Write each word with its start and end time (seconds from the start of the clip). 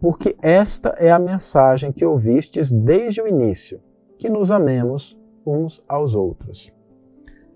porque 0.00 0.34
esta 0.40 0.94
é 0.98 1.10
a 1.10 1.18
mensagem 1.18 1.92
que 1.92 2.06
ouvistes 2.06 2.72
desde 2.72 3.20
o 3.20 3.28
início, 3.28 3.80
que 4.18 4.30
nos 4.30 4.50
amemos 4.50 5.18
uns 5.46 5.84
aos 5.86 6.14
outros. 6.14 6.74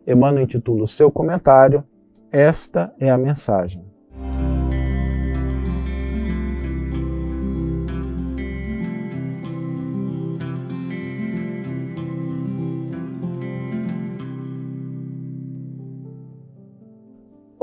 Emmanuel 0.06 0.44
intitula 0.44 0.84
o 0.84 0.86
seu 0.86 1.10
comentário 1.10 1.82
Esta 2.30 2.92
é 2.98 3.10
a 3.10 3.16
mensagem. 3.16 3.93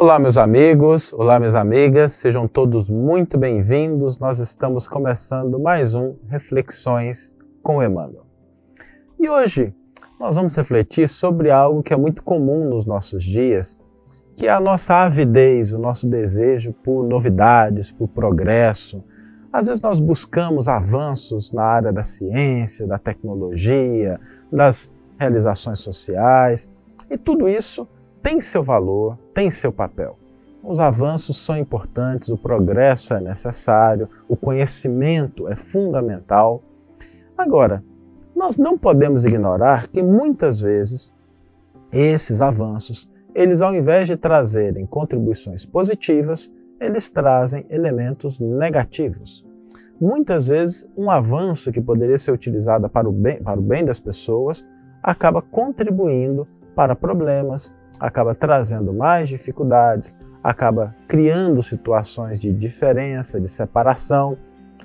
Olá, 0.02 0.18
meus 0.18 0.36
amigos, 0.36 1.14
olá, 1.14 1.38
minhas 1.38 1.54
amigas, 1.54 2.14
sejam 2.14 2.48
todos 2.48 2.90
muito 2.90 3.38
bem-vindos. 3.38 4.18
Nós 4.18 4.40
estamos 4.40 4.88
começando 4.88 5.60
mais 5.60 5.94
um 5.94 6.16
Reflexões 6.28 7.32
com 7.62 7.84
Emmanuel. 7.84 8.26
E 9.20 9.30
hoje 9.30 9.72
nós 10.20 10.38
vamos 10.38 10.56
refletir 10.56 11.08
sobre 11.08 11.52
algo 11.52 11.84
que 11.84 11.94
é 11.94 11.96
muito 11.96 12.24
comum 12.24 12.68
nos 12.68 12.84
nossos 12.84 13.24
dias, 13.24 13.78
que 14.36 14.48
é 14.48 14.50
a 14.50 14.60
nossa 14.60 14.96
avidez, 14.96 15.72
o 15.72 15.78
nosso 15.78 16.08
desejo 16.08 16.74
por 16.74 17.08
novidades, 17.08 17.92
por 17.92 18.08
progresso. 18.08 19.04
Às 19.54 19.68
vezes 19.68 19.84
nós 19.84 20.00
buscamos 20.00 20.68
avanços 20.68 21.52
na 21.52 21.64
área 21.64 21.94
da 21.94 22.04
ciência, 22.04 22.88
da 22.88 22.98
tecnologia, 22.98 24.20
das 24.52 24.92
realizações 25.20 25.80
sociais, 25.80 26.68
e 27.08 27.20
tudo 27.20 27.48
isso 27.48 27.88
tem 28.22 28.40
seu 28.40 28.64
valor, 28.64 29.18
tem 29.34 29.50
seu 29.50 29.72
papel. 29.72 30.18
Os 30.64 30.80
avanços 30.80 31.38
são 31.38 31.58
importantes, 31.58 32.30
o 32.30 32.38
progresso 32.38 33.14
é 33.14 33.20
necessário, 33.20 34.08
o 34.30 34.36
conhecimento 34.36 35.48
é 35.48 35.56
fundamental. 35.56 36.62
Agora, 37.36 37.84
nós 38.36 38.58
não 38.58 38.78
podemos 38.78 39.26
ignorar 39.26 39.88
que 39.88 40.04
muitas 40.04 40.62
vezes 40.62 41.12
esses 41.92 42.42
avanços, 42.42 43.10
eles 43.34 43.62
ao 43.62 43.74
invés 43.74 44.08
de 44.08 44.16
trazerem 44.16 44.86
contribuições 44.86 45.66
positivas, 45.66 46.52
eles 46.80 47.10
trazem 47.10 47.66
elementos 47.70 48.40
negativos. 48.40 49.46
Muitas 50.00 50.48
vezes, 50.48 50.88
um 50.98 51.10
avanço 51.12 51.72
que 51.72 51.82
poderia 51.82 52.18
ser 52.18 52.32
utilizado 52.32 52.90
para 52.90 53.08
o 53.08 53.12
bem, 53.12 53.42
para 53.42 53.60
o 53.60 53.64
bem 53.64 53.86
das 53.86 54.00
pessoas 54.00 54.66
acaba 55.04 55.42
contribuindo 55.42 56.48
para 56.76 56.96
problemas, 56.96 57.74
acaba 58.00 58.34
trazendo 58.34 58.94
mais 58.94 59.30
dificuldades, 59.30 60.16
acaba 60.44 60.96
criando 61.08 61.62
situações 61.62 62.42
de 62.42 62.52
diferença, 62.52 63.40
de 63.40 63.48
separação. 63.48 64.38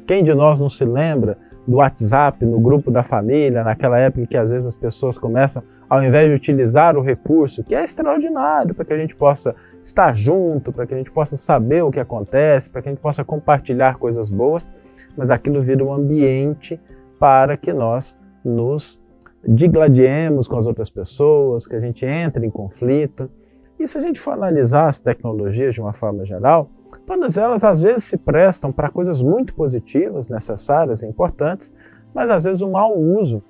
Quem 0.06 0.22
de 0.22 0.34
nós 0.34 0.60
não 0.60 0.68
se 0.68 0.84
lembra 0.84 1.38
do 1.66 1.78
WhatsApp 1.78 2.44
no 2.44 2.60
grupo 2.60 2.90
da 2.90 3.02
família, 3.02 3.64
naquela 3.64 3.98
época 3.98 4.26
que 4.26 4.36
às 4.36 4.50
vezes 4.50 4.66
as 4.66 4.76
pessoas 4.76 5.18
começam, 5.18 5.62
ao 5.88 6.02
invés 6.02 6.28
de 6.28 6.34
utilizar 6.34 6.96
o 6.96 7.02
recurso, 7.02 7.64
que 7.64 7.74
é 7.74 7.82
extraordinário 7.82 8.74
para 8.74 8.84
que 8.84 8.92
a 8.92 8.98
gente 8.98 9.16
possa 9.16 9.54
estar 9.82 10.14
junto, 10.14 10.72
para 10.72 10.86
que 10.86 10.94
a 10.94 10.96
gente 10.96 11.10
possa 11.10 11.36
saber 11.36 11.82
o 11.82 11.90
que 11.90 11.98
acontece, 11.98 12.70
para 12.70 12.82
que 12.82 12.88
a 12.88 12.92
gente 12.92 13.00
possa 13.00 13.24
compartilhar 13.24 13.96
coisas 13.96 14.30
boas, 14.30 14.68
mas 15.16 15.30
aquilo 15.30 15.60
vira 15.60 15.82
um 15.82 15.92
ambiente 15.92 16.80
para 17.18 17.56
que 17.56 17.72
nós 17.72 18.16
nos 18.44 19.00
digladiemos 19.46 20.48
com 20.48 20.56
as 20.56 20.66
outras 20.66 20.90
pessoas, 20.90 21.66
que 21.66 21.76
a 21.76 21.80
gente 21.80 22.04
entre 22.04 22.46
em 22.46 22.50
conflito. 22.50 23.30
E 23.78 23.86
se 23.86 23.98
a 23.98 24.00
gente 24.00 24.20
for 24.20 24.32
analisar 24.32 24.86
as 24.86 24.98
tecnologias 24.98 25.74
de 25.74 25.80
uma 25.80 25.92
forma 25.92 26.24
geral, 26.24 26.70
todas 27.06 27.36
elas 27.36 27.62
às 27.62 27.82
vezes 27.82 28.04
se 28.04 28.16
prestam 28.16 28.72
para 28.72 28.88
coisas 28.88 29.22
muito 29.22 29.54
positivas, 29.54 30.28
necessárias 30.28 31.02
e 31.02 31.06
importantes, 31.06 31.72
mas 32.14 32.30
às 32.30 32.44
vezes 32.44 32.62
o 32.62 32.70
mau 32.70 32.98
uso 32.98 33.42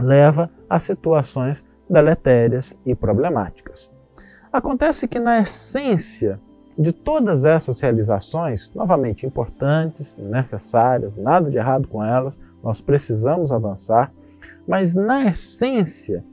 leva 0.00 0.50
a 0.68 0.78
situações 0.78 1.64
deletérias 1.88 2.76
e 2.84 2.94
problemáticas. 2.94 3.90
Acontece 4.52 5.06
que 5.08 5.18
na 5.18 5.40
essência 5.40 6.40
de 6.76 6.92
todas 6.92 7.44
essas 7.44 7.80
realizações, 7.80 8.70
novamente 8.74 9.26
importantes, 9.26 10.16
necessárias, 10.16 11.16
nada 11.16 11.50
de 11.50 11.56
errado 11.56 11.86
com 11.86 12.02
elas, 12.02 12.38
nós 12.62 12.80
precisamos 12.80 13.52
avançar, 13.52 14.12
mas 14.66 14.94
na 14.94 15.24
essência 15.26 16.24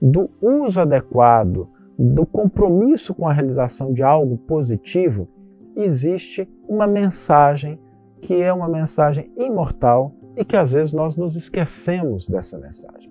do 0.00 0.30
uso 0.40 0.80
adequado, 0.80 1.68
do 1.98 2.26
compromisso 2.26 3.14
com 3.14 3.26
a 3.26 3.32
realização 3.32 3.92
de 3.92 4.02
algo 4.02 4.36
positivo, 4.36 5.28
existe 5.74 6.48
uma 6.68 6.86
mensagem 6.86 7.78
que 8.20 8.42
é 8.42 8.52
uma 8.52 8.68
mensagem 8.68 9.30
imortal 9.36 10.12
e 10.36 10.44
que 10.44 10.56
às 10.56 10.72
vezes 10.72 10.92
nós 10.92 11.16
nos 11.16 11.36
esquecemos 11.36 12.26
dessa 12.26 12.58
mensagem. 12.58 13.10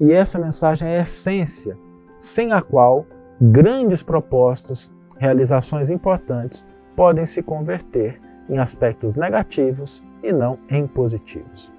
E 0.00 0.12
essa 0.12 0.38
mensagem 0.38 0.88
é 0.88 0.98
a 0.98 1.02
essência, 1.02 1.76
sem 2.18 2.52
a 2.52 2.60
qual 2.60 3.06
grandes 3.40 4.02
propostas, 4.02 4.92
realizações 5.16 5.90
importantes 5.90 6.66
podem 6.96 7.24
se 7.24 7.42
converter 7.42 8.20
em 8.48 8.58
aspectos 8.58 9.14
negativos 9.14 10.02
e 10.22 10.32
não 10.32 10.58
em 10.68 10.86
positivos. 10.86 11.72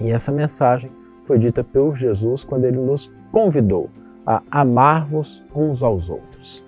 E 0.00 0.10
essa 0.10 0.32
mensagem 0.32 0.90
foi 1.30 1.38
dita 1.38 1.62
por 1.62 1.94
Jesus 1.94 2.42
quando 2.42 2.64
ele 2.64 2.78
nos 2.78 3.08
convidou 3.30 3.88
a 4.26 4.42
amar-vos 4.50 5.46
uns 5.54 5.80
aos 5.80 6.10
outros. 6.10 6.66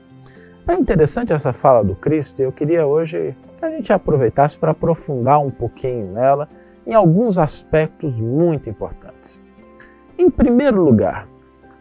É 0.69 0.75
interessante 0.75 1.33
essa 1.33 1.53
fala 1.53 1.83
do 1.83 1.97
Cristo 1.97 2.39
e 2.39 2.45
eu 2.45 2.53
queria 2.53 2.87
hoje 2.87 3.37
que 3.59 3.65
a 3.65 3.71
gente 3.71 3.93
aproveitasse 3.93 4.57
para 4.57 4.71
aprofundar 4.71 5.41
um 5.41 5.51
pouquinho 5.51 6.13
nela 6.13 6.49
em 6.87 6.95
alguns 6.95 7.39
aspectos 7.39 8.17
muito 8.21 8.71
importantes. 8.71 9.41
Em 10.17 10.31
primeiro 10.31 10.81
lugar, 10.81 11.27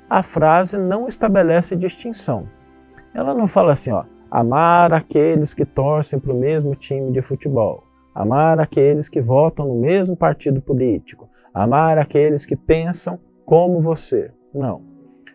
a 0.09 0.23
frase 0.23 0.79
não 0.79 1.05
estabelece 1.05 1.75
distinção. 1.75 2.47
Ela 3.13 3.35
não 3.35 3.45
fala 3.45 3.73
assim, 3.73 3.91
ó, 3.91 4.05
amar 4.31 4.91
aqueles 4.91 5.53
que 5.53 5.65
torcem 5.65 6.19
para 6.19 6.33
o 6.33 6.39
mesmo 6.39 6.73
time 6.73 7.11
de 7.11 7.21
futebol, 7.21 7.83
amar 8.15 8.59
aqueles 8.59 9.07
que 9.07 9.21
votam 9.21 9.67
no 9.67 9.75
mesmo 9.75 10.17
partido 10.17 10.59
político, 10.59 11.20
amar 11.53 11.97
aqueles 11.97 12.45
que 12.45 12.55
pensam 12.55 13.19
como 13.45 13.81
você. 13.81 14.31
Não, 14.53 14.81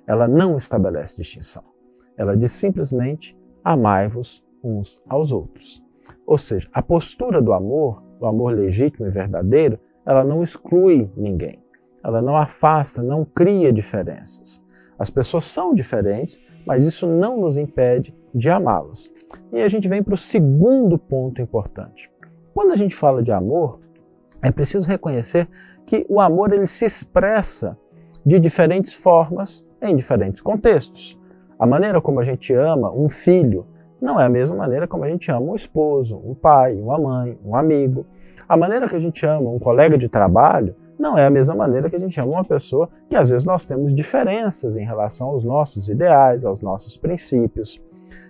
ela 0.06 0.28
não 0.28 0.56
estabelece 0.56 1.16
distinção. 1.16 1.62
Ela 2.16 2.36
diz 2.36 2.52
simplesmente: 2.52 3.36
amai-vos 3.64 4.44
uns 4.62 4.98
aos 5.08 5.32
outros. 5.32 5.82
Ou 6.26 6.38
seja, 6.38 6.68
a 6.72 6.82
postura 6.82 7.42
do 7.42 7.52
amor, 7.52 8.02
do 8.18 8.26
amor 8.26 8.54
legítimo 8.54 9.06
e 9.06 9.10
verdadeiro, 9.10 9.78
ela 10.04 10.22
não 10.24 10.42
exclui 10.42 11.10
ninguém. 11.16 11.62
Ela 12.04 12.22
não 12.22 12.36
afasta, 12.36 13.02
não 13.02 13.24
cria 13.24 13.72
diferenças. 13.72 14.62
As 14.98 15.10
pessoas 15.10 15.44
são 15.44 15.74
diferentes, 15.74 16.38
mas 16.64 16.84
isso 16.84 17.06
não 17.06 17.36
nos 17.36 17.56
impede 17.56 18.14
de 18.32 18.48
amá-las. 18.48 19.10
E 19.52 19.60
a 19.60 19.68
gente 19.68 19.88
vem 19.88 20.02
para 20.02 20.14
o 20.14 20.16
segundo 20.16 20.98
ponto 20.98 21.42
importante. 21.42 22.10
Quando 22.54 22.72
a 22.72 22.76
gente 22.76 22.94
fala 22.94 23.22
de 23.22 23.32
amor, 23.32 23.80
é 24.42 24.50
preciso 24.50 24.88
reconhecer 24.88 25.48
que 25.86 26.04
o 26.08 26.20
amor 26.20 26.52
ele 26.52 26.66
se 26.66 26.84
expressa 26.84 27.78
de 28.24 28.40
diferentes 28.40 28.92
formas 28.92 29.64
em 29.80 29.94
diferentes 29.94 30.42
contextos. 30.42 31.18
A 31.58 31.66
maneira 31.66 32.00
como 32.00 32.20
a 32.20 32.24
gente 32.24 32.52
ama 32.52 32.90
um 32.90 33.08
filho 33.08 33.66
não 34.00 34.20
é 34.20 34.26
a 34.26 34.28
mesma 34.28 34.56
maneira 34.56 34.86
como 34.86 35.04
a 35.04 35.08
gente 35.08 35.30
ama 35.30 35.52
um 35.52 35.54
esposo, 35.54 36.20
um 36.22 36.34
pai, 36.34 36.74
uma 36.80 36.98
mãe, 36.98 37.38
um 37.44 37.56
amigo. 37.56 38.04
A 38.48 38.56
maneira 38.56 38.88
que 38.88 38.96
a 38.96 39.00
gente 39.00 39.24
ama 39.24 39.48
um 39.48 39.58
colega 39.58 39.96
de 39.96 40.08
trabalho 40.08 40.74
não 40.98 41.16
é 41.16 41.26
a 41.26 41.30
mesma 41.30 41.54
maneira 41.54 41.88
que 41.88 41.96
a 41.96 41.98
gente 41.98 42.18
ama 42.20 42.32
uma 42.32 42.44
pessoa 42.44 42.88
que 43.08 43.16
às 43.16 43.30
vezes 43.30 43.46
nós 43.46 43.64
temos 43.64 43.94
diferenças 43.94 44.76
em 44.76 44.84
relação 44.84 45.28
aos 45.28 45.44
nossos 45.44 45.88
ideais, 45.88 46.44
aos 46.44 46.60
nossos 46.60 46.96
princípios. 46.96 47.82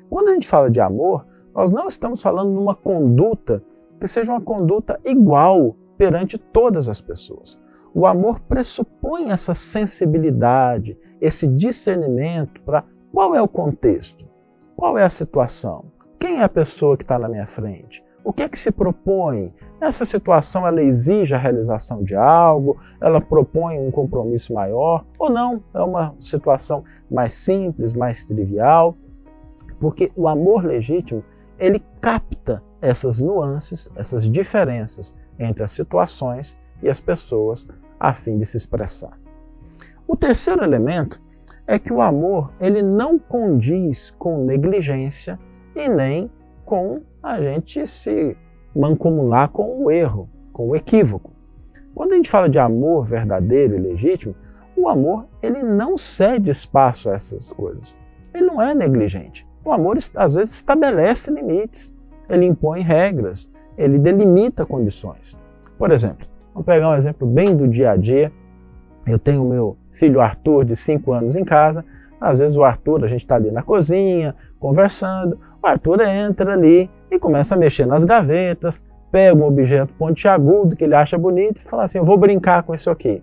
Quando 0.09 0.29
a 0.29 0.33
gente 0.35 0.47
fala 0.47 0.71
de 0.71 0.81
amor, 0.81 1.27
nós 1.55 1.71
não 1.71 1.89
estamos 1.89 2.23
falando 2.23 2.53
de 2.53 2.59
uma 2.59 2.75
conduta 2.75 3.63
que 3.99 4.07
seja 4.07 4.31
uma 4.31 4.41
conduta 4.41 5.01
igual 5.05 5.75
perante 5.97 6.39
todas 6.39 6.89
as 6.89 7.01
pessoas. 7.01 7.59
O 7.95 8.07
amor 8.07 8.41
pressupõe 8.41 9.31
essa 9.31 9.55
sensibilidade, 9.55 10.99
esse 11.21 11.47
discernimento 11.47 12.61
para 12.63 12.85
qual 13.13 13.35
é 13.35 13.41
o 13.41 13.49
contexto, 13.49 14.27
qual 14.77 14.99
é 14.99 15.03
a 15.03 15.09
situação, 15.09 15.87
quem 16.19 16.41
é 16.41 16.43
a 16.43 16.49
pessoa 16.49 16.97
que 16.97 17.05
está 17.05 17.19
na 17.19 17.29
minha 17.29 17.47
frente, 17.47 18.05
o 18.23 18.33
que 18.33 18.43
é 18.43 18.49
que 18.49 18.59
se 18.59 18.71
propõe. 18.71 19.55
Essa 19.81 20.05
situação 20.05 20.67
ela 20.67 20.83
exige 20.83 21.35
a 21.35 21.39
realização 21.39 22.03
de 22.03 22.15
algo, 22.15 22.79
ela 23.01 23.21
propõe 23.21 23.79
um 23.79 23.91
compromisso 23.91 24.53
maior 24.53 25.07
ou 25.19 25.31
não, 25.31 25.63
é 25.73 25.81
uma 25.81 26.15
situação 26.19 26.85
mais 27.11 27.33
simples, 27.33 27.95
mais 27.95 28.27
trivial, 28.27 28.97
porque 29.81 30.11
o 30.17 30.29
amor 30.29 30.65
legítimo 30.65 31.23
ele 31.59 31.81
capta 32.01 32.63
essas 32.87 33.21
nuances, 33.21 33.91
essas 33.97 34.31
diferenças 34.31 35.17
entre 35.39 35.65
as 35.65 35.73
situações 35.73 36.57
e 36.81 36.89
as 36.89 37.01
pessoas 37.01 37.67
a 37.99 38.15
fim 38.15 38.39
de 38.39 38.47
se 38.47 38.57
expressar. 38.57 39.19
O 40.07 40.17
terceiro 40.17 40.63
elemento 40.63 41.21
é 41.67 41.81
que 41.81 41.93
o 41.93 42.01
amor 42.01 42.53
ele 42.61 42.83
não 42.83 43.19
condiz 43.19 44.13
com 44.13 44.45
negligência 44.45 45.37
e 45.75 45.89
nem 45.89 46.31
com 46.65 47.01
a 47.21 47.41
gente 47.41 47.85
se 47.87 48.37
mancomunar 48.75 49.49
com 49.49 49.83
o 49.83 49.91
erro, 49.91 50.29
com 50.53 50.69
o 50.69 50.77
equívoco. 50.77 51.33
Quando 51.93 52.13
a 52.13 52.17
gente 52.17 52.31
fala 52.31 52.49
de 52.49 52.59
amor 52.59 53.05
verdadeiro 53.05 53.75
e 53.75 53.81
legítimo, 53.81 54.35
o 54.77 54.89
amor 54.89 55.27
ele 55.43 55.63
não 55.63 55.97
cede 55.97 56.53
espaço 56.53 57.11
a 57.11 57.15
essas 57.15 57.53
coisas. 57.53 57.97
Ele 58.33 58.47
não 58.47 58.63
é 58.63 58.75
negligente. 58.75 59.45
O 59.65 59.73
amor 59.73 59.97
às 60.15 60.35
vezes 60.35 60.55
estabelece 60.55 61.33
limites, 61.33 61.93
ele 62.29 62.47
impõe 62.47 62.81
regras, 62.81 63.51
ele 63.77 63.99
delimita 63.99 64.65
condições. 64.65 65.37
Por 65.79 65.91
exemplo, 65.91 66.27
vamos 66.53 66.67
pegar 66.67 66.91
um 66.91 66.95
exemplo 66.95 67.27
bem 67.27 67.55
do 67.55 67.69
dia 67.69 67.91
a 67.91 67.97
dia. 67.97 68.33
Eu 69.07 69.19
tenho 69.19 69.45
meu 69.45 69.77
filho 69.93 70.21
Arthur, 70.21 70.65
de 70.65 70.75
5 70.75 71.13
anos, 71.13 71.37
em 71.37 71.45
casa. 71.45 71.85
Às 72.21 72.39
vezes 72.39 72.57
o 72.57 72.65
Arthur, 72.65 73.05
a 73.05 73.07
gente 73.07 73.23
está 73.25 73.37
ali 73.37 73.51
na 73.51 73.63
cozinha, 73.63 74.35
conversando. 74.59 75.39
O 75.63 75.67
Arthur 75.67 76.01
entra 76.01 76.55
ali 76.55 76.91
e 77.11 77.19
começa 77.19 77.55
a 77.55 77.59
mexer 77.59 77.87
nas 77.87 78.05
gavetas, 78.05 78.83
pega 79.13 79.37
um 79.39 79.47
objeto 79.47 79.95
pontiagudo 79.95 80.75
que 80.75 80.85
ele 80.85 80.95
acha 80.95 81.17
bonito 81.19 81.59
e 81.59 81.63
fala 81.63 81.85
assim: 81.85 81.99
Eu 81.99 82.05
vou 82.05 82.17
brincar 82.17 82.63
com 82.63 82.75
isso 82.75 82.91
aqui. 82.91 83.23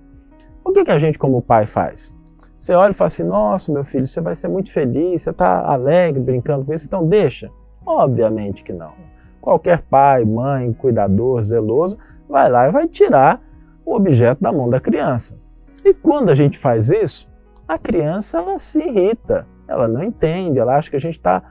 O 0.63 0.71
que, 0.71 0.85
que 0.85 0.91
a 0.91 0.97
gente, 0.97 1.19
como 1.19 1.41
pai, 1.41 1.65
faz? 1.65 2.15
Você 2.55 2.73
olha 2.73 2.91
e 2.91 2.93
fala 2.93 3.07
assim: 3.07 3.23
Nossa, 3.23 3.71
meu 3.73 3.83
filho, 3.83 4.07
você 4.07 4.21
vai 4.21 4.35
ser 4.35 4.47
muito 4.47 4.71
feliz, 4.71 5.23
você 5.23 5.31
está 5.31 5.65
alegre 5.65 6.21
brincando 6.21 6.63
com 6.63 6.73
isso, 6.73 6.85
então 6.85 7.05
deixa. 7.05 7.51
Obviamente 7.85 8.63
que 8.63 8.73
não. 8.73 8.93
Qualquer 9.41 9.81
pai, 9.81 10.23
mãe, 10.23 10.71
cuidador, 10.73 11.41
zeloso, 11.41 11.97
vai 12.29 12.49
lá 12.49 12.67
e 12.67 12.71
vai 12.71 12.87
tirar 12.87 13.41
o 13.85 13.95
objeto 13.95 14.41
da 14.41 14.51
mão 14.51 14.69
da 14.69 14.79
criança. 14.79 15.37
E 15.83 15.93
quando 15.93 16.29
a 16.29 16.35
gente 16.35 16.57
faz 16.57 16.89
isso, 16.89 17.29
a 17.67 17.77
criança 17.77 18.37
ela 18.37 18.57
se 18.57 18.79
irrita, 18.79 19.45
ela 19.67 19.87
não 19.87 20.03
entende, 20.03 20.59
ela 20.59 20.77
acha 20.77 20.89
que 20.89 20.95
a 20.95 20.99
gente 20.99 21.17
está 21.17 21.43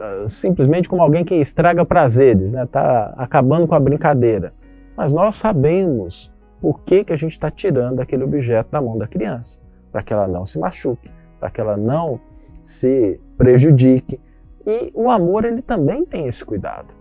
ah, 0.00 0.24
simplesmente 0.28 0.88
como 0.88 1.02
alguém 1.02 1.24
que 1.24 1.34
estraga 1.34 1.84
prazeres, 1.84 2.48
está 2.48 2.60
né? 2.60 2.66
Tá 2.66 3.14
acabando 3.16 3.66
com 3.66 3.74
a 3.74 3.80
brincadeira. 3.80 4.52
Mas 4.96 5.12
nós 5.12 5.34
sabemos 5.34 6.32
por 6.60 6.80
que, 6.80 7.04
que 7.04 7.12
a 7.12 7.16
gente 7.16 7.32
está 7.32 7.50
tirando 7.50 8.00
aquele 8.00 8.24
objeto 8.24 8.70
da 8.70 8.80
mão 8.80 8.96
da 8.96 9.06
criança, 9.06 9.60
para 9.92 10.02
que 10.02 10.12
ela 10.12 10.26
não 10.26 10.44
se 10.44 10.58
machuque, 10.58 11.10
para 11.38 11.50
que 11.50 11.60
ela 11.60 11.76
não 11.76 12.18
se 12.62 13.20
prejudique. 13.36 14.20
E 14.66 14.90
o 14.94 15.08
amor 15.10 15.44
ele 15.44 15.62
também 15.62 16.04
tem 16.04 16.26
esse 16.26 16.44
cuidado 16.44 16.92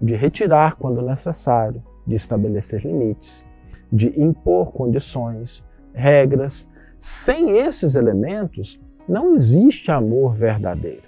de 0.00 0.14
retirar 0.14 0.76
quando 0.76 1.00
necessário, 1.00 1.82
de 2.06 2.14
estabelecer 2.14 2.84
limites, 2.84 3.46
de 3.90 4.20
impor 4.20 4.72
condições, 4.72 5.64
regras. 5.94 6.68
Sem 6.98 7.56
esses 7.56 7.94
elementos, 7.94 8.80
não 9.08 9.34
existe 9.34 9.90
amor 9.90 10.34
verdadeiro. 10.34 11.02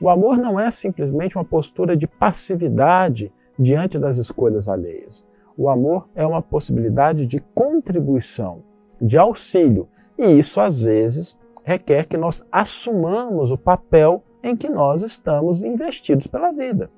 O 0.00 0.08
amor 0.08 0.36
não 0.36 0.58
é 0.58 0.70
simplesmente 0.70 1.36
uma 1.36 1.44
postura 1.44 1.96
de 1.96 2.06
passividade 2.06 3.32
diante 3.58 3.98
das 3.98 4.16
escolhas 4.16 4.68
alheias. 4.68 5.26
O 5.56 5.68
amor 5.70 6.08
é 6.14 6.26
uma 6.26 6.42
possibilidade 6.42 7.26
de 7.26 7.38
contribuição, 7.54 8.62
de 9.00 9.16
auxílio, 9.16 9.88
e 10.18 10.26
isso 10.26 10.60
às 10.60 10.82
vezes 10.82 11.38
requer 11.62 12.06
que 12.06 12.16
nós 12.16 12.42
assumamos 12.50 13.50
o 13.50 13.58
papel 13.58 14.24
em 14.42 14.56
que 14.56 14.68
nós 14.68 15.02
estamos 15.02 15.62
investidos 15.62 16.26
pela 16.26 16.52
vida. 16.52 16.90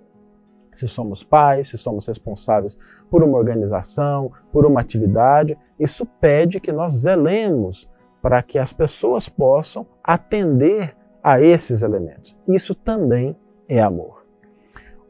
Se 0.74 0.88
somos 0.88 1.22
pais, 1.22 1.68
se 1.68 1.78
somos 1.78 2.06
responsáveis 2.06 2.76
por 3.10 3.22
uma 3.22 3.38
organização, 3.38 4.32
por 4.52 4.66
uma 4.66 4.80
atividade, 4.80 5.56
isso 5.78 6.04
pede 6.20 6.58
que 6.58 6.72
nós 6.72 6.92
zelemos 6.94 7.88
para 8.20 8.42
que 8.42 8.58
as 8.58 8.72
pessoas 8.72 9.28
possam 9.28 9.86
atender 10.02 10.96
a 11.22 11.40
esses 11.40 11.82
elementos. 11.82 12.36
Isso 12.48 12.74
também 12.74 13.36
é 13.68 13.80
amor. 13.80 14.24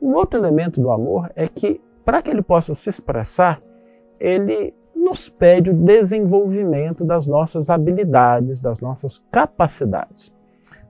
Um 0.00 0.12
outro 0.12 0.38
elemento 0.38 0.80
do 0.80 0.90
amor 0.90 1.32
é 1.34 1.48
que, 1.48 1.80
para 2.04 2.20
que 2.20 2.30
ele 2.30 2.42
possa 2.42 2.74
se 2.74 2.90
expressar, 2.90 3.62
ele 4.20 4.74
nos 4.94 5.28
pede 5.28 5.70
o 5.70 5.74
desenvolvimento 5.74 7.04
das 7.04 7.26
nossas 7.26 7.70
habilidades, 7.70 8.60
das 8.60 8.80
nossas 8.80 9.18
capacidades. 9.30 10.34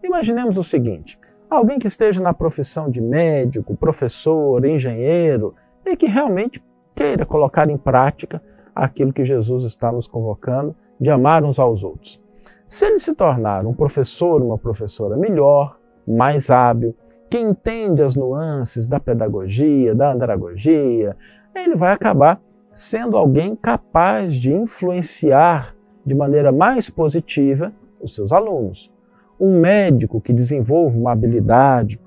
Imaginemos 0.03 0.59
o 0.59 0.63
seguinte: 0.63 1.19
alguém 1.55 1.79
que 1.79 1.87
esteja 1.87 2.21
na 2.21 2.33
profissão 2.33 2.91
de 2.91 3.01
médico, 3.01 3.77
professor, 3.77 4.65
engenheiro 4.65 5.55
e 5.85 5.97
que 5.97 6.07
realmente 6.07 6.63
queira 6.95 7.27
colocar 7.27 7.69
em 7.69 7.77
prática 7.77 8.43
aquilo 8.75 9.13
que 9.13 9.25
Jesus 9.25 9.65
está 9.65 9.93
nos 9.93 10.07
convocando 10.07 10.75
de 11.01 11.11
amar 11.11 11.45
uns 11.45 11.59
aos 11.59 11.83
outros. 11.83 12.23
Se 12.67 12.87
ele 12.87 12.99
se 12.99 13.15
tornar 13.15 13.67
um 13.67 13.75
professor, 13.75 14.43
uma 14.43 14.59
professora 14.59 15.17
melhor, 15.17 15.79
mais 16.07 16.51
hábil, 16.51 16.95
que 17.31 17.39
entende 17.39 18.03
as 18.03 18.15
nuances 18.15 18.87
da 18.87 19.01
pedagogia, 19.01 19.95
da 19.95 20.13
andragogia, 20.13 21.17
ele 21.55 21.75
vai 21.75 21.93
acabar 21.93 22.41
sendo 22.73 23.17
alguém 23.17 23.55
capaz 23.55 24.35
de 24.35 24.53
influenciar 24.53 25.75
de 26.05 26.15
maneira 26.15 26.53
mais 26.53 26.91
positiva 26.91 27.73
os 28.01 28.15
seus 28.15 28.33
alunos 28.33 28.94
um 29.39 29.61
médico 29.61 30.21
que 30.21 30.33
desenvolva 30.33 30.99
uma 30.99 31.13
habilidade, 31.13 32.01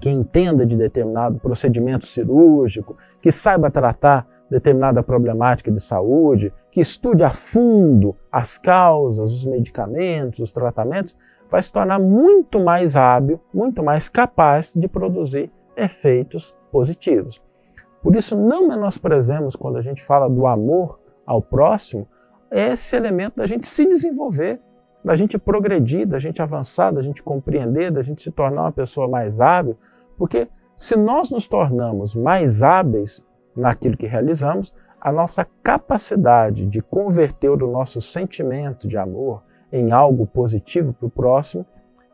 que 0.00 0.08
entenda 0.08 0.64
de 0.64 0.76
determinado 0.76 1.38
procedimento 1.38 2.06
cirúrgico, 2.06 2.96
que 3.20 3.30
saiba 3.30 3.70
tratar 3.70 4.26
determinada 4.50 5.02
problemática 5.02 5.70
de 5.70 5.80
saúde, 5.80 6.52
que 6.70 6.80
estude 6.80 7.22
a 7.22 7.30
fundo 7.30 8.16
as 8.32 8.58
causas, 8.58 9.32
os 9.32 9.46
medicamentos, 9.46 10.40
os 10.40 10.52
tratamentos, 10.52 11.16
vai 11.48 11.62
se 11.62 11.72
tornar 11.72 11.98
muito 11.98 12.58
mais 12.60 12.96
hábil, 12.96 13.40
muito 13.52 13.82
mais 13.82 14.08
capaz 14.08 14.72
de 14.74 14.88
produzir 14.88 15.50
efeitos 15.76 16.54
positivos. 16.72 17.42
Por 18.02 18.16
isso, 18.16 18.36
não 18.36 18.68
menosprezemos 18.68 19.54
quando 19.54 19.76
a 19.76 19.82
gente 19.82 20.02
fala 20.02 20.28
do 20.28 20.46
amor 20.46 20.98
ao 21.26 21.42
próximo, 21.42 22.08
esse 22.50 22.96
elemento 22.96 23.36
da 23.36 23.46
gente 23.46 23.66
se 23.66 23.86
desenvolver, 23.86 24.60
da 25.04 25.16
gente 25.16 25.38
progredir, 25.38 26.06
da 26.06 26.18
gente 26.18 26.42
avançar, 26.42 26.92
da 26.92 27.02
gente 27.02 27.22
compreender, 27.22 27.90
da 27.90 28.02
gente 28.02 28.22
se 28.22 28.30
tornar 28.30 28.62
uma 28.62 28.72
pessoa 28.72 29.08
mais 29.08 29.40
hábil, 29.40 29.76
porque 30.16 30.48
se 30.76 30.96
nós 30.96 31.30
nos 31.30 31.48
tornamos 31.48 32.14
mais 32.14 32.62
hábeis 32.62 33.24
naquilo 33.56 33.96
que 33.96 34.06
realizamos, 34.06 34.74
a 35.00 35.10
nossa 35.10 35.46
capacidade 35.62 36.66
de 36.66 36.82
converter 36.82 37.50
o 37.50 37.70
nosso 37.70 38.00
sentimento 38.00 38.86
de 38.86 38.98
amor 38.98 39.42
em 39.72 39.92
algo 39.92 40.26
positivo 40.26 40.92
para 40.92 41.06
o 41.06 41.10
próximo, 41.10 41.64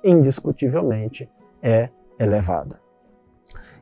indiscutivelmente 0.04 1.28
é 1.62 1.88
elevada. 2.18 2.78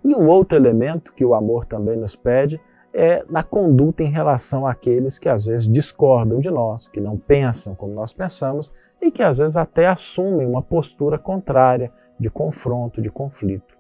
E 0.02 0.14
um 0.14 0.26
outro 0.26 0.56
elemento 0.56 1.12
que 1.12 1.24
o 1.24 1.34
amor 1.34 1.64
também 1.64 1.96
nos 1.96 2.16
pede 2.16 2.60
é 2.92 3.24
na 3.28 3.42
conduta 3.42 4.02
em 4.02 4.10
relação 4.10 4.66
àqueles 4.66 5.18
que 5.18 5.28
às 5.28 5.46
vezes 5.46 5.68
discordam 5.68 6.38
de 6.38 6.50
nós, 6.50 6.86
que 6.86 7.00
não 7.00 7.18
pensam 7.18 7.74
como 7.74 7.92
nós 7.92 8.12
pensamos 8.12 8.72
e 9.04 9.10
que 9.10 9.22
às 9.22 9.36
vezes 9.36 9.54
até 9.54 9.86
assumem 9.86 10.46
uma 10.46 10.62
postura 10.62 11.18
contrária 11.18 11.92
de 12.18 12.30
confronto, 12.30 13.02
de 13.02 13.10
conflito. 13.10 13.76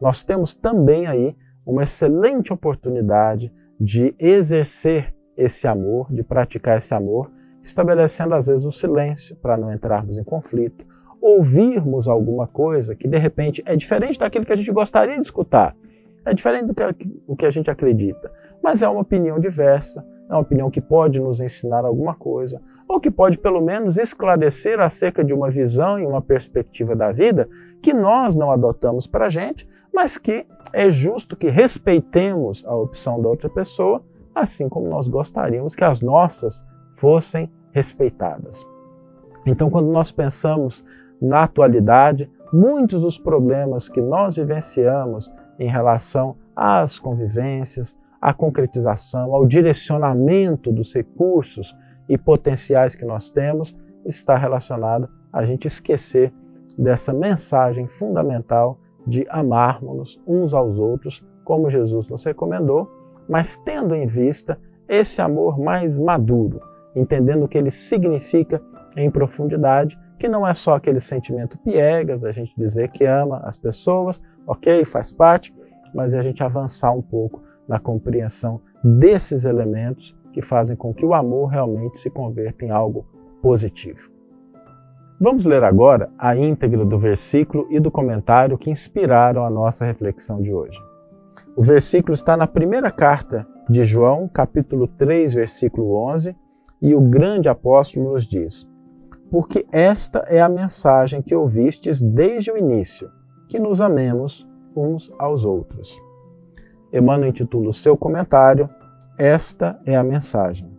Nós 0.00 0.24
temos 0.24 0.54
também 0.54 1.06
aí 1.06 1.36
uma 1.66 1.82
excelente 1.82 2.50
oportunidade 2.50 3.52
de 3.78 4.14
exercer 4.18 5.14
esse 5.36 5.68
amor, 5.68 6.10
de 6.10 6.22
praticar 6.22 6.78
esse 6.78 6.94
amor, 6.94 7.30
estabelecendo 7.62 8.34
às 8.34 8.46
vezes 8.46 8.64
o 8.64 8.70
silêncio 8.70 9.36
para 9.36 9.56
não 9.56 9.70
entrarmos 9.70 10.16
em 10.16 10.24
conflito, 10.24 10.86
ouvirmos 11.20 12.08
alguma 12.08 12.46
coisa 12.46 12.94
que 12.94 13.06
de 13.06 13.18
repente 13.18 13.62
é 13.66 13.76
diferente 13.76 14.18
daquilo 14.18 14.46
que 14.46 14.52
a 14.52 14.56
gente 14.56 14.72
gostaria 14.72 15.18
de 15.18 15.24
escutar, 15.24 15.76
é 16.24 16.32
diferente 16.32 16.66
do 16.66 16.74
que, 16.74 16.82
o 17.26 17.36
que 17.36 17.44
a 17.44 17.50
gente 17.50 17.70
acredita, 17.70 18.32
mas 18.62 18.80
é 18.80 18.88
uma 18.88 19.02
opinião 19.02 19.38
diversa, 19.38 20.06
é 20.28 20.32
uma 20.32 20.40
opinião 20.40 20.70
que 20.70 20.80
pode 20.80 21.20
nos 21.20 21.40
ensinar 21.40 21.84
alguma 21.84 22.14
coisa, 22.14 22.60
ou 22.88 23.00
que 23.00 23.10
pode 23.10 23.38
pelo 23.38 23.60
menos 23.60 23.96
esclarecer 23.96 24.80
acerca 24.80 25.22
de 25.22 25.32
uma 25.32 25.50
visão 25.50 25.98
e 25.98 26.06
uma 26.06 26.22
perspectiva 26.22 26.96
da 26.96 27.12
vida 27.12 27.48
que 27.82 27.92
nós 27.92 28.34
não 28.34 28.50
adotamos 28.50 29.06
para 29.06 29.26
a 29.26 29.28
gente, 29.28 29.68
mas 29.92 30.18
que 30.18 30.46
é 30.72 30.90
justo 30.90 31.36
que 31.36 31.48
respeitemos 31.48 32.64
a 32.66 32.74
opção 32.74 33.20
da 33.20 33.28
outra 33.28 33.48
pessoa, 33.48 34.02
assim 34.34 34.68
como 34.68 34.88
nós 34.88 35.06
gostaríamos 35.08 35.74
que 35.74 35.84
as 35.84 36.00
nossas 36.00 36.64
fossem 36.94 37.50
respeitadas. 37.72 38.66
Então, 39.46 39.68
quando 39.70 39.90
nós 39.90 40.10
pensamos 40.10 40.84
na 41.20 41.42
atualidade, 41.42 42.30
muitos 42.52 43.02
dos 43.02 43.18
problemas 43.18 43.88
que 43.88 44.00
nós 44.00 44.36
vivenciamos 44.36 45.30
em 45.58 45.68
relação 45.68 46.36
às 46.56 46.98
convivências, 46.98 47.96
à 48.24 48.32
concretização, 48.32 49.34
ao 49.34 49.46
direcionamento 49.46 50.72
dos 50.72 50.94
recursos 50.94 51.76
e 52.08 52.16
potenciais 52.16 52.94
que 52.94 53.04
nós 53.04 53.28
temos, 53.28 53.76
está 54.06 54.34
relacionado 54.34 55.10
a 55.30 55.44
gente 55.44 55.66
esquecer 55.68 56.32
dessa 56.78 57.12
mensagem 57.12 57.86
fundamental 57.86 58.80
de 59.06 59.26
amarmos 59.28 60.18
uns 60.26 60.54
aos 60.54 60.78
outros, 60.78 61.22
como 61.44 61.68
Jesus 61.68 62.08
nos 62.08 62.24
recomendou, 62.24 62.90
mas 63.28 63.58
tendo 63.58 63.94
em 63.94 64.06
vista 64.06 64.58
esse 64.88 65.20
amor 65.20 65.60
mais 65.60 65.98
maduro, 65.98 66.62
entendendo 66.96 67.44
o 67.44 67.48
que 67.48 67.58
ele 67.58 67.70
significa 67.70 68.58
em 68.96 69.10
profundidade, 69.10 69.98
que 70.18 70.30
não 70.30 70.46
é 70.46 70.54
só 70.54 70.76
aquele 70.76 70.98
sentimento 70.98 71.58
piegas, 71.58 72.24
a 72.24 72.32
gente 72.32 72.54
dizer 72.56 72.88
que 72.88 73.04
ama 73.04 73.42
as 73.44 73.58
pessoas, 73.58 74.18
ok, 74.46 74.82
faz 74.86 75.12
parte, 75.12 75.54
mas 75.94 76.14
é 76.14 76.20
a 76.20 76.22
gente 76.22 76.42
avançar 76.42 76.90
um 76.90 77.02
pouco 77.02 77.42
na 77.68 77.78
compreensão 77.78 78.60
desses 78.82 79.44
elementos 79.44 80.16
que 80.32 80.42
fazem 80.42 80.76
com 80.76 80.92
que 80.92 81.06
o 81.06 81.14
amor 81.14 81.46
realmente 81.46 81.98
se 81.98 82.10
converta 82.10 82.64
em 82.64 82.70
algo 82.70 83.06
positivo. 83.40 84.10
Vamos 85.20 85.44
ler 85.44 85.62
agora 85.62 86.10
a 86.18 86.36
íntegra 86.36 86.84
do 86.84 86.98
versículo 86.98 87.66
e 87.70 87.78
do 87.78 87.90
comentário 87.90 88.58
que 88.58 88.70
inspiraram 88.70 89.44
a 89.44 89.50
nossa 89.50 89.84
reflexão 89.84 90.42
de 90.42 90.52
hoje. 90.52 90.78
O 91.56 91.62
versículo 91.62 92.12
está 92.12 92.36
na 92.36 92.46
primeira 92.46 92.90
carta 92.90 93.46
de 93.70 93.84
João, 93.84 94.28
capítulo 94.28 94.88
3, 94.88 95.34
versículo 95.34 95.94
11, 96.08 96.36
e 96.82 96.94
o 96.94 97.00
grande 97.00 97.48
apóstolo 97.48 98.12
nos 98.12 98.26
diz: 98.26 98.68
Porque 99.30 99.64
esta 99.72 100.18
é 100.26 100.40
a 100.40 100.48
mensagem 100.48 101.22
que 101.22 101.34
ouvistes 101.34 102.02
desde 102.02 102.50
o 102.50 102.58
início, 102.58 103.08
que 103.48 103.58
nos 103.58 103.80
amemos 103.80 104.46
uns 104.76 105.12
aos 105.18 105.44
outros. 105.44 105.98
Emmanuel 106.94 107.30
intitula 107.30 107.70
o 107.70 107.72
seu 107.72 107.96
comentário 107.96 108.70
Esta 109.18 109.80
é 109.84 109.96
a 109.96 110.04
mensagem. 110.04 110.72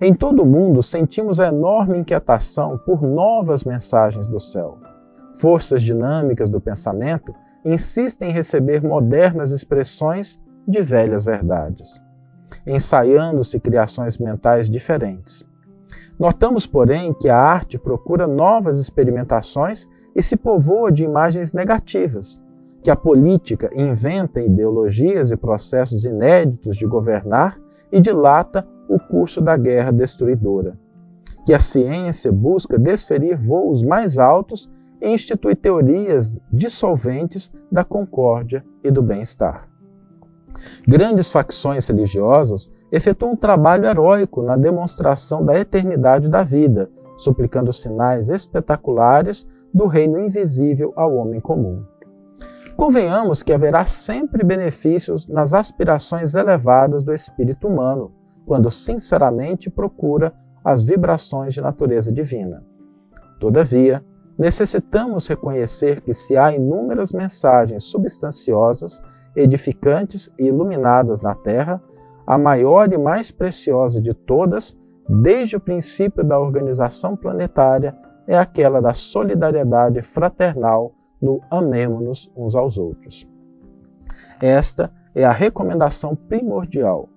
Em 0.00 0.12
todo 0.12 0.42
o 0.42 0.46
mundo 0.46 0.82
sentimos 0.82 1.38
a 1.38 1.46
enorme 1.46 1.98
inquietação 1.98 2.76
por 2.78 3.00
novas 3.00 3.62
mensagens 3.62 4.26
do 4.26 4.40
céu. 4.40 4.78
Forças 5.40 5.80
dinâmicas 5.80 6.50
do 6.50 6.60
pensamento 6.60 7.32
insistem 7.64 8.30
em 8.30 8.32
receber 8.32 8.82
modernas 8.82 9.52
expressões 9.52 10.40
de 10.66 10.82
velhas 10.82 11.24
verdades, 11.24 12.00
ensaiando-se 12.66 13.60
criações 13.60 14.18
mentais 14.18 14.68
diferentes. 14.68 15.44
Notamos, 16.18 16.66
porém, 16.66 17.12
que 17.12 17.28
a 17.28 17.36
arte 17.36 17.78
procura 17.78 18.26
novas 18.26 18.78
experimentações 18.78 19.88
e 20.14 20.22
se 20.22 20.36
povoa 20.36 20.90
de 20.90 21.04
imagens 21.04 21.52
negativas, 21.52 22.40
que 22.84 22.90
a 22.90 22.96
política 22.96 23.70
inventa 23.74 24.42
ideologias 24.42 25.30
e 25.30 25.36
processos 25.38 26.04
inéditos 26.04 26.76
de 26.76 26.86
governar 26.86 27.56
e 27.90 27.98
dilata 27.98 28.68
o 28.86 28.98
curso 28.98 29.40
da 29.40 29.56
guerra 29.56 29.90
destruidora, 29.90 30.78
que 31.46 31.54
a 31.54 31.58
ciência 31.58 32.30
busca 32.30 32.78
desferir 32.78 33.38
voos 33.38 33.82
mais 33.82 34.18
altos 34.18 34.70
e 35.00 35.08
institui 35.08 35.54
teorias 35.54 36.38
dissolventes 36.52 37.50
da 37.72 37.82
concórdia 37.82 38.62
e 38.84 38.90
do 38.90 39.02
bem-estar. 39.02 39.66
Grandes 40.86 41.32
facções 41.32 41.88
religiosas 41.88 42.70
efetuam 42.92 43.32
um 43.32 43.36
trabalho 43.36 43.86
heróico 43.86 44.42
na 44.42 44.58
demonstração 44.58 45.42
da 45.42 45.58
eternidade 45.58 46.28
da 46.28 46.42
vida, 46.42 46.90
suplicando 47.16 47.72
sinais 47.72 48.28
espetaculares 48.28 49.46
do 49.72 49.86
reino 49.86 50.18
invisível 50.18 50.92
ao 50.94 51.16
homem 51.16 51.40
comum. 51.40 51.82
Convenhamos 52.76 53.40
que 53.40 53.52
haverá 53.52 53.84
sempre 53.86 54.42
benefícios 54.42 55.28
nas 55.28 55.54
aspirações 55.54 56.34
elevadas 56.34 57.04
do 57.04 57.14
espírito 57.14 57.68
humano, 57.68 58.12
quando 58.44 58.68
sinceramente 58.68 59.70
procura 59.70 60.34
as 60.64 60.82
vibrações 60.82 61.54
de 61.54 61.60
natureza 61.60 62.12
divina. 62.12 62.64
Todavia, 63.38 64.04
necessitamos 64.36 65.28
reconhecer 65.28 66.00
que 66.00 66.12
se 66.12 66.36
há 66.36 66.52
inúmeras 66.52 67.12
mensagens 67.12 67.84
substanciosas, 67.84 69.00
edificantes 69.36 70.28
e 70.36 70.46
iluminadas 70.46 71.22
na 71.22 71.34
Terra, 71.34 71.80
a 72.26 72.36
maior 72.36 72.92
e 72.92 72.98
mais 72.98 73.30
preciosa 73.30 74.00
de 74.00 74.12
todas, 74.14 74.76
desde 75.08 75.56
o 75.56 75.60
princípio 75.60 76.24
da 76.24 76.40
organização 76.40 77.16
planetária, 77.16 77.96
é 78.26 78.36
aquela 78.36 78.80
da 78.80 78.94
solidariedade 78.94 80.02
fraternal 80.02 80.92
no 81.24 81.40
amemo-nos 81.50 82.30
uns 82.36 82.54
aos 82.54 82.76
outros. 82.76 83.26
Esta 84.40 84.92
é 85.14 85.24
a 85.24 85.32
recomendação 85.32 86.14
primordial 86.14 87.08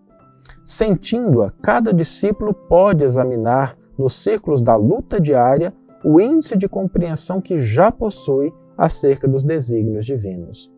Sentindo-a, 0.63 1.51
cada 1.61 1.93
discípulo 1.93 2.53
pode 2.53 3.03
examinar 3.03 3.77
nos 3.97 4.13
círculos 4.13 4.61
da 4.61 4.75
luta 4.75 5.19
diária 5.19 5.73
o 6.03 6.19
índice 6.19 6.57
de 6.57 6.67
compreensão 6.67 7.39
que 7.41 7.57
já 7.57 7.91
possui 7.91 8.53
acerca 8.77 9.27
dos 9.27 9.45
desígnios 9.45 10.05
divinos. 10.05 10.69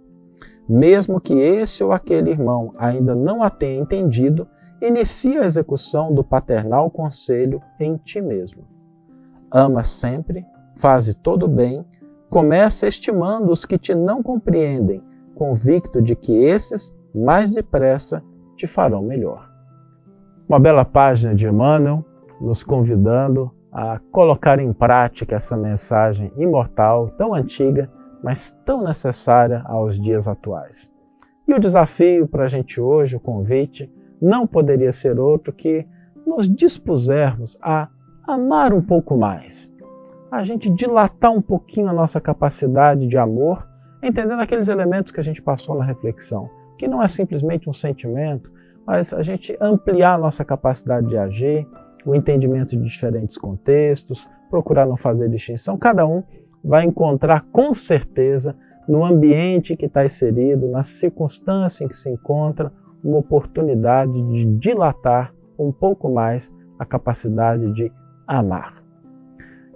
Mesmo 0.68 1.20
que 1.20 1.34
esse 1.34 1.84
ou 1.84 1.92
aquele 1.92 2.30
irmão 2.30 2.72
ainda 2.78 3.16
não 3.16 3.42
a 3.42 3.50
tenha 3.50 3.82
entendido, 3.82 4.48
inicia 4.80 5.42
a 5.42 5.46
execução 5.46 6.14
do 6.14 6.24
paternal 6.24 6.92
conselho 6.92 7.60
em 7.80 7.98
ti 7.98 8.22
mesmo. 8.22 8.68
Ama 9.52 9.84
sempre, 9.84 10.46
faze 10.78 11.16
todo 11.16 11.48
bem, 11.48 11.84
começa 12.30 12.88
estimando 12.88 13.52
os 13.52 13.66
que 13.66 13.78
te 13.78 13.96
não 13.96 14.22
compreendem, 14.22 15.04
convicto 15.36 16.02
de 16.02 16.16
que 16.16 16.34
esses, 16.34 16.96
mais 17.14 17.54
depressa, 17.54 18.24
te 18.56 18.68
farão 18.68 19.02
melhor. 19.02 19.50
Uma 20.48 20.60
bela 20.60 20.86
página 20.86 21.34
de 21.34 21.48
Emmanuel 21.48 22.06
nos 22.40 22.64
convidando 22.64 23.52
a 23.72 24.00
colocar 24.12 24.60
em 24.60 24.72
prática 24.74 25.36
essa 25.36 25.56
mensagem 25.56 26.32
imortal, 26.38 27.10
tão 27.10 27.34
antiga, 27.34 27.90
mas 28.24 28.52
tão 28.66 28.84
necessária 28.84 29.64
aos 29.66 30.00
dias 30.00 30.28
atuais. 30.28 30.92
E 31.48 31.54
o 31.54 31.60
desafio 31.60 32.28
para 32.28 32.44
a 32.44 32.48
gente 32.48 32.80
hoje, 32.80 33.16
o 33.16 33.20
convite, 33.20 33.92
não 34.22 34.46
poderia 34.46 34.92
ser 34.92 35.20
outro 35.20 35.54
que 35.54 35.88
nos 36.26 36.48
dispusermos 36.48 37.58
a 37.62 37.88
amar 38.28 38.74
um 38.74 38.82
pouco 38.82 39.18
mais, 39.18 39.72
a 40.32 40.44
gente 40.44 40.70
dilatar 40.70 41.32
um 41.32 41.42
pouquinho 41.42 41.90
a 41.90 41.94
nossa 41.94 42.22
capacidade 42.22 43.08
de 43.08 43.18
amor, 43.18 43.68
entendendo 44.02 44.40
aqueles 44.40 44.68
elementos 44.68 45.12
que 45.12 45.20
a 45.20 45.24
gente 45.24 45.42
passou 45.42 45.78
na 45.78 45.84
reflexão, 45.84 46.50
que 46.78 46.88
não 46.88 47.02
é 47.02 47.08
simplesmente 47.08 47.70
um 47.70 47.74
sentimento, 47.74 48.52
mas 48.86 49.14
a 49.14 49.22
gente 49.22 49.58
ampliar 49.60 50.16
a 50.16 50.18
nossa 50.18 50.46
capacidade 50.46 51.08
de 51.08 51.18
agir, 51.18 51.68
o 52.06 52.16
entendimento 52.16 52.70
de 52.70 52.84
diferentes 52.84 53.38
contextos, 53.38 54.30
procurar 54.50 54.86
não 54.86 54.96
fazer 54.96 55.30
distinção. 55.30 55.78
Cada 55.78 56.06
um 56.06 56.24
vai 56.64 56.86
encontrar 56.86 57.42
com 57.52 57.74
certeza 57.74 58.56
no 58.88 59.04
ambiente 59.04 59.76
que 59.76 59.86
está 59.86 60.04
inserido, 60.04 60.68
na 60.68 60.82
circunstância 60.82 61.84
em 61.84 61.88
que 61.88 61.96
se 61.96 62.10
encontra, 62.10 62.72
uma 63.04 63.18
oportunidade 63.18 64.22
de 64.22 64.46
dilatar 64.58 65.34
um 65.58 65.72
pouco 65.72 66.12
mais 66.12 66.52
a 66.78 66.86
capacidade 66.86 67.72
de 67.74 67.92
amar. 68.28 68.79